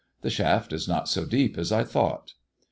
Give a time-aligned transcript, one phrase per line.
[0.23, 2.33] The shaft is not so deep as I thought."